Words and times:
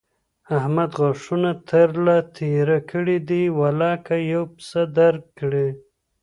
احمد 0.57 0.91
غاښونه 0.99 1.51
تر 1.69 1.89
له 2.05 2.15
تېر 2.37 2.67
کړي 2.91 3.17
دي؛ 3.29 3.43
ولاکه 3.59 4.15
يوه 4.33 4.47
پيسه 4.55 4.81
در 4.97 5.15
کړي. 5.37 5.69